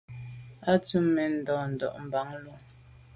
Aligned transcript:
A 0.71 0.73
tù’ 0.85 0.97
mèn 1.15 1.31
nda’nda’ 1.39 1.87
mban 2.03 2.29
lo. 2.43 2.53